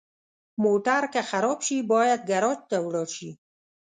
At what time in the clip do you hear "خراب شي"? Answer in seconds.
1.29-1.77